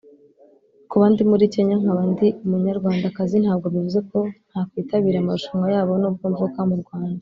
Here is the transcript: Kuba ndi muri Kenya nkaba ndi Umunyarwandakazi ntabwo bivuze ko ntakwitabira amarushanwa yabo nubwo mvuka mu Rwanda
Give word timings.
Kuba 0.89 1.05
ndi 1.11 1.23
muri 1.31 1.45
Kenya 1.53 1.75
nkaba 1.81 2.03
ndi 2.11 2.27
Umunyarwandakazi 2.43 3.35
ntabwo 3.43 3.65
bivuze 3.73 3.99
ko 4.11 4.19
ntakwitabira 4.49 5.17
amarushanwa 5.19 5.67
yabo 5.75 5.91
nubwo 6.01 6.25
mvuka 6.33 6.59
mu 6.69 6.77
Rwanda 6.83 7.19